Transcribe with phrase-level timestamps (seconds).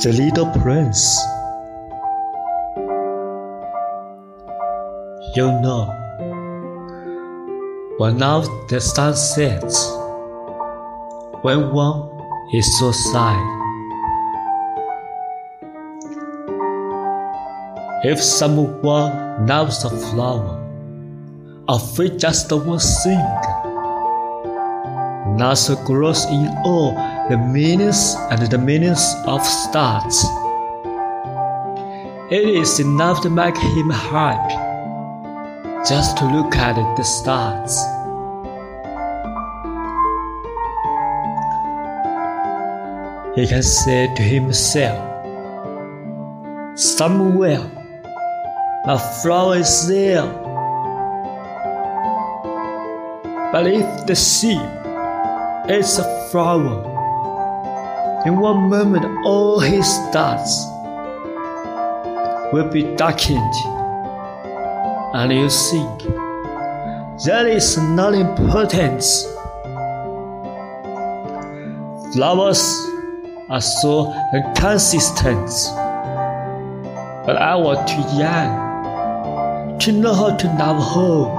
[0.00, 1.18] The Little Prince.
[5.34, 5.92] You know,
[7.98, 9.90] when now the sun sets,
[11.42, 12.08] when one
[12.54, 13.58] is so sad,
[18.04, 20.64] if someone loves a flower,
[21.68, 23.18] of which just one thing,
[25.38, 26.94] Nasa grows in all
[27.30, 30.24] the meanings and the meanings of stars.
[32.28, 34.56] It is enough to make him happy
[35.88, 37.78] just to look at the stars.
[43.36, 44.98] He can say to himself,
[46.76, 47.62] Somewhere
[48.86, 50.26] a flower is there.
[53.52, 54.58] But if the sea
[55.70, 56.82] is a flower,
[58.26, 60.66] in one moment all his stars
[62.52, 63.54] will be darkened,
[65.14, 66.02] and you think
[67.24, 69.04] that is not important.
[72.14, 72.62] Flowers
[73.50, 75.50] are so inconsistent,
[77.26, 81.37] but I was too young to know how to love her.